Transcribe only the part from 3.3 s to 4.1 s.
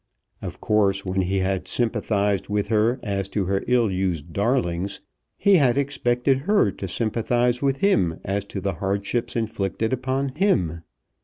her ill